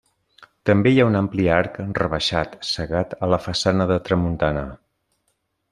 [0.69, 4.65] També hi ha un ampli arc rebaixat, cegat, a la façana de tramuntana.